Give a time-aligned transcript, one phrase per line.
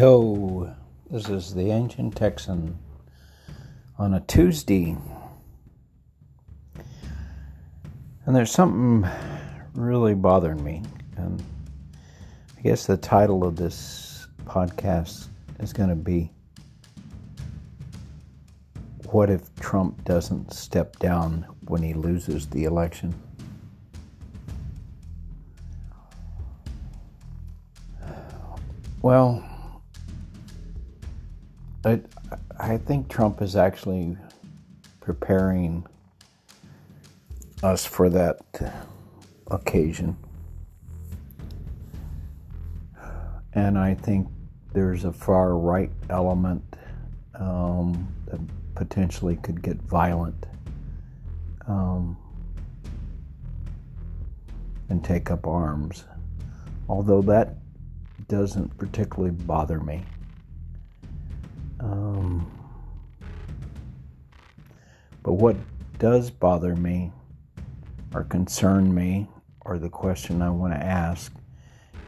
[0.00, 0.74] Yo,
[1.10, 2.78] this is the Ancient Texan
[3.98, 4.96] on a Tuesday.
[8.24, 9.06] And there's something
[9.74, 10.82] really bothering me.
[11.18, 11.42] And
[12.56, 15.28] I guess the title of this podcast
[15.58, 16.32] is going to be
[19.10, 23.14] What if Trump doesn't step down when he loses the election?
[29.02, 29.44] Well,
[31.84, 32.00] I,
[32.58, 34.16] I think Trump is actually
[35.00, 35.86] preparing
[37.62, 38.40] us for that
[39.50, 40.16] occasion.
[43.54, 44.28] And I think
[44.72, 46.62] there's a far right element
[47.34, 48.40] um, that
[48.74, 50.46] potentially could get violent
[51.66, 52.16] um,
[54.90, 56.04] and take up arms.
[56.88, 57.54] Although that
[58.28, 60.02] doesn't particularly bother me.
[65.22, 65.56] But what
[65.98, 67.12] does bother me
[68.14, 69.28] or concern me,
[69.62, 71.32] or the question I want to ask,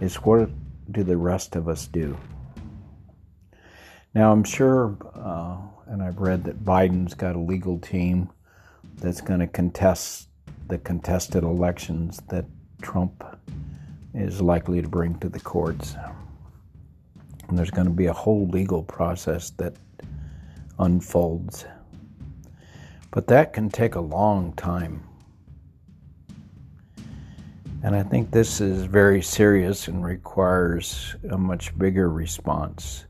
[0.00, 0.48] is what
[0.90, 2.16] do the rest of us do?
[4.14, 8.30] Now, I'm sure, uh, and I've read that Biden's got a legal team
[8.96, 10.28] that's going to contest
[10.68, 12.44] the contested elections that
[12.80, 13.24] Trump
[14.14, 15.96] is likely to bring to the courts.
[17.48, 19.74] And there's going to be a whole legal process that
[20.78, 21.66] unfolds.
[23.10, 25.02] But that can take a long time.
[27.82, 33.06] And I think this is very serious and requires a much bigger response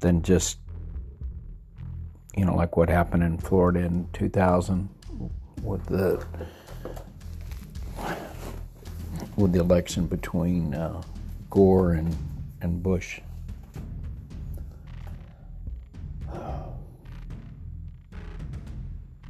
[0.00, 0.58] than just,
[2.36, 4.88] you know, like what happened in Florida in 2000
[5.62, 6.24] with the
[9.36, 11.02] with the election between uh,
[11.50, 12.14] Gore and,
[12.60, 13.20] and Bush.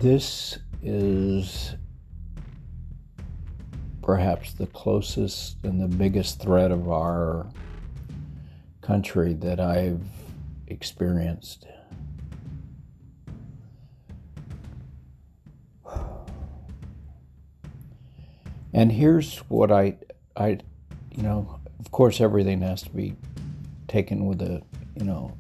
[0.03, 1.77] This is
[4.03, 7.47] perhaps the closest and the biggest threat of our
[8.81, 10.03] country that I've
[10.67, 11.69] experienced.
[18.73, 19.95] And here's what I,
[20.37, 20.59] I,
[21.13, 23.15] you know, of course, everything has to be
[23.87, 24.63] taken with a,
[24.97, 25.37] you know,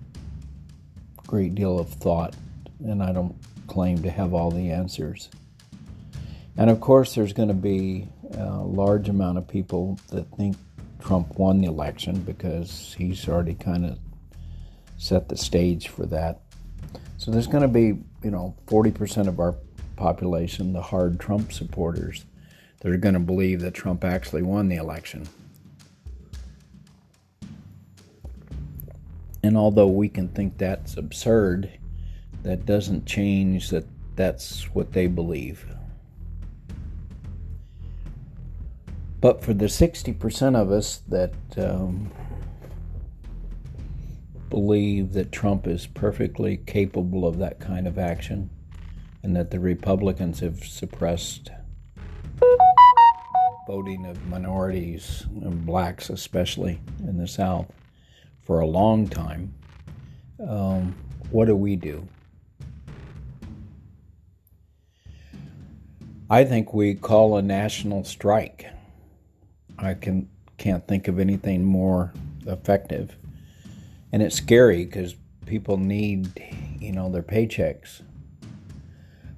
[1.27, 2.37] great deal of thought,
[2.85, 3.35] and I don't
[3.67, 5.29] claim to have all the answers.
[6.57, 10.57] And of course, there's going to be a large amount of people that think
[11.01, 13.99] Trump won the election because he's already kind of
[14.99, 16.41] set the stage for that.
[17.17, 19.55] So there's going to be, you know, 40% of our
[19.97, 22.25] population, the hard Trump supporters
[22.81, 25.29] that are going to believe that Trump actually won the election.
[29.43, 31.71] And although we can think that's absurd,
[32.43, 33.87] that doesn't change that
[34.17, 35.67] that's what they believe.
[39.21, 42.11] But for the 60% of us that um,
[44.51, 48.51] believe that Trump is perfectly capable of that kind of action
[49.23, 51.51] and that the Republicans have suppressed
[53.67, 57.67] voting of minorities, and blacks especially in the South,
[58.43, 59.55] for a long time,
[60.47, 60.95] um,
[61.31, 62.07] what do we do?
[66.33, 68.65] I think we call a national strike.
[69.79, 72.15] I can can't think of anything more
[72.47, 73.15] effective,
[74.13, 75.15] and it's scary because
[75.45, 76.43] people need,
[76.81, 78.01] you know, their paychecks.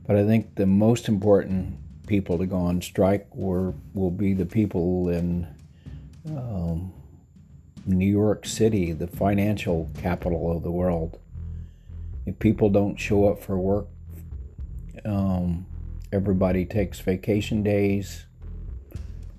[0.07, 4.47] But I think the most important people to go on strike were, will be the
[4.47, 5.49] people in
[6.29, 6.93] um,
[7.87, 11.19] New York City, the financial capital of the world.
[12.25, 13.89] If people don't show up for work,
[15.05, 15.67] um,
[16.15, 18.27] everybody takes vacation days,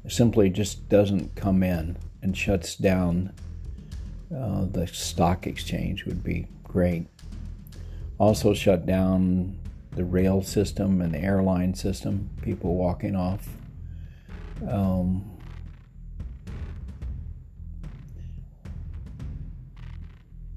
[0.09, 3.31] simply just doesn't come in and shuts down
[4.35, 7.07] uh, the stock exchange would be great.
[8.17, 9.57] Also, shut down
[9.91, 13.47] the rail system and the airline system, people walking off.
[14.67, 15.31] Um,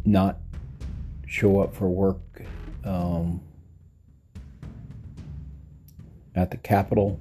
[0.04, 0.38] not
[1.26, 2.18] show up for work
[2.84, 3.40] um,
[6.38, 7.19] at the Capitol.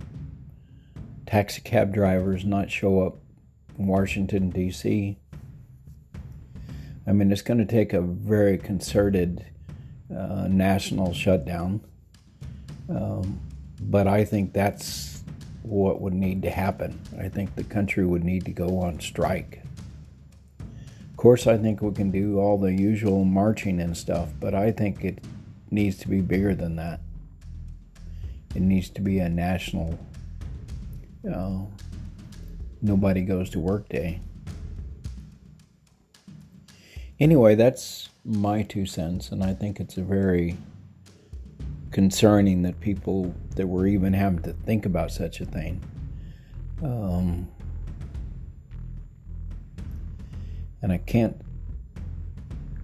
[1.26, 3.18] Taxi cab drivers not show up
[3.78, 5.18] in Washington, D.C.
[7.06, 9.46] I mean, it's going to take a very concerted
[10.10, 11.82] uh, national shutdown
[12.90, 13.40] um,
[13.80, 15.24] but I think that's
[15.64, 17.00] what would need to happen.
[17.20, 19.62] I think the country would need to go on strike.
[20.60, 24.72] Of course, I think we can do all the usual marching and stuff, but I
[24.72, 25.24] think it
[25.72, 27.02] needs to be bigger than that.
[28.56, 30.00] It needs to be a national,
[31.32, 31.60] uh,
[32.82, 34.22] nobody goes to work day.
[37.20, 40.58] Anyway, that's my two cents, and I think it's a very
[41.92, 45.82] concerning that people that we're even having to think about such a thing.
[46.84, 47.48] Um,
[50.82, 51.36] and I can't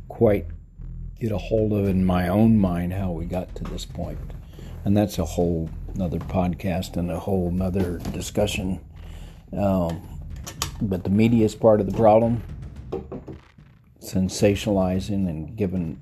[0.08, 0.48] quite
[1.20, 4.18] get a hold of in my own mind how we got to this point.
[4.86, 8.80] And that's a whole another podcast and a whole another discussion.
[9.58, 10.02] Um,
[10.82, 12.44] but the media is part of the problem,
[14.02, 16.02] sensationalizing and giving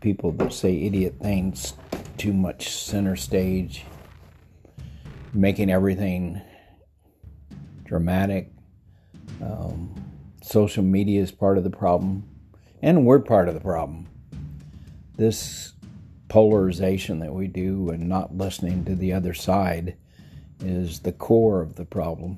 [0.00, 1.74] people that say idiot things
[2.18, 3.84] too much center stage,
[5.32, 6.40] making everything
[7.84, 8.52] dramatic.
[9.42, 9.94] Um,
[10.42, 12.28] social media is part of the problem,
[12.82, 14.08] and we're part of the problem.
[15.16, 15.72] This
[16.36, 19.96] polarization that we do and not listening to the other side
[20.60, 22.36] is the core of the problem.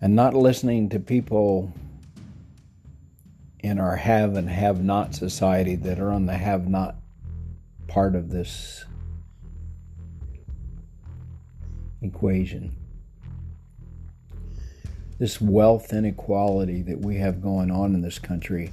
[0.00, 1.72] And not listening to people
[3.58, 6.94] in our have and have not society that are on the have not
[7.88, 8.84] part of this
[12.00, 12.76] equation.
[15.18, 18.72] This wealth inequality that we have going on in this country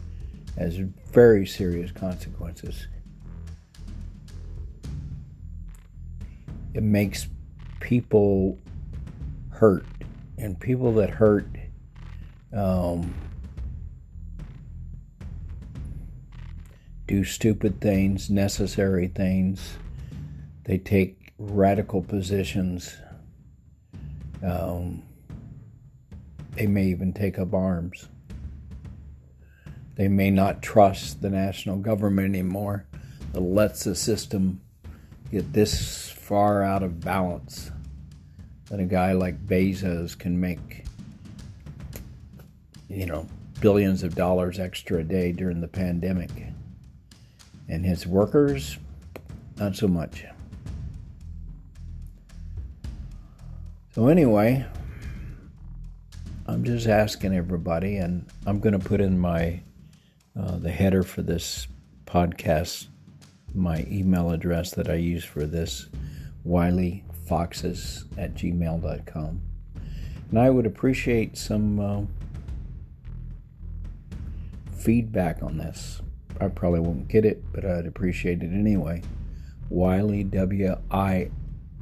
[0.57, 0.77] has
[1.11, 2.87] very serious consequences.
[6.73, 7.27] It makes
[7.79, 8.57] people
[9.49, 9.85] hurt,
[10.37, 11.47] and people that hurt
[12.53, 13.13] um,
[17.07, 19.77] do stupid things, necessary things.
[20.65, 22.95] They take radical positions.
[24.43, 25.03] Um,
[26.51, 28.09] they may even take up arms.
[29.97, 32.85] They may not trust the national government anymore
[33.33, 34.61] that lets the system
[35.31, 37.71] get this far out of balance
[38.69, 40.85] that a guy like Bezos can make,
[42.87, 43.27] you know,
[43.59, 46.29] billions of dollars extra a day during the pandemic
[47.67, 48.77] and his workers,
[49.57, 50.25] not so much.
[53.95, 54.63] So, anyway,
[56.45, 59.61] I'm just asking everybody, and I'm going to put in my
[60.37, 61.67] uh, the header for this
[62.05, 62.87] podcast,
[63.53, 65.87] my email address that I use for this,
[66.47, 69.41] wileyfoxes at gmail.com.
[70.29, 72.01] And I would appreciate some uh,
[74.75, 76.01] feedback on this.
[76.39, 79.01] I probably won't get it, but I'd appreciate it anyway.
[79.69, 81.31] Wiley, W I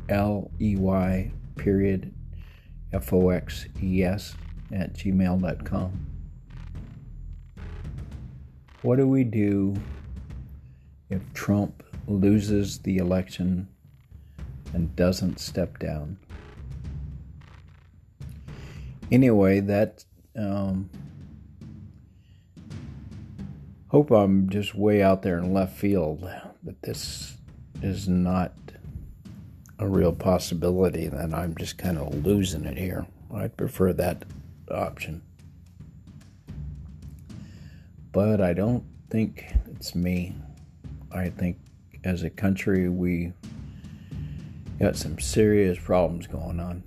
[0.09, 2.13] L E Y, period,
[2.93, 4.35] F O X E S,
[4.71, 6.14] at gmail.com.
[8.81, 9.75] What do we do
[11.09, 13.67] if Trump loses the election
[14.73, 16.17] and doesn't step down?
[19.11, 20.03] Anyway, that.
[20.37, 20.89] Um,
[23.87, 26.29] hope I'm just way out there in left field
[26.63, 27.37] that this
[27.81, 28.51] is not
[29.79, 33.05] a real possibility, that I'm just kind of losing it here.
[33.33, 34.25] I'd prefer that
[34.69, 35.21] option.
[38.15, 40.37] But I don't think it's me.
[41.11, 41.57] I think
[42.05, 43.33] as a country, we
[44.79, 46.81] got some serious problems going on.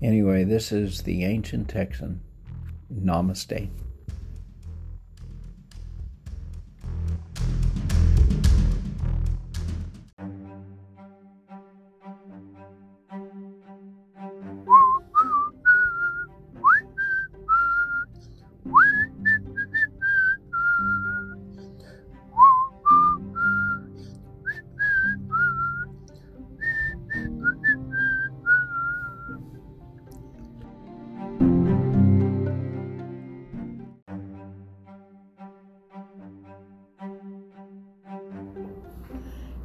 [0.00, 2.20] Anyway, this is the Ancient Texan.
[2.94, 3.68] Namaste.